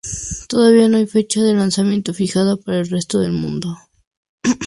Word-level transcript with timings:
Todavía 0.49 0.87
no 0.89 0.97
hay 0.97 1.05
fecha 1.05 1.43
de 1.43 1.53
lanzamiento 1.53 2.11
fijada 2.11 2.55
para 2.57 2.79
el 2.79 2.89
resto 2.89 3.19
del 3.19 3.33
mundo. 3.33 3.77